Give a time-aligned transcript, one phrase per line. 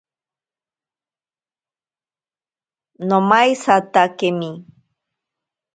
[3.07, 4.49] Nomaisatakemi.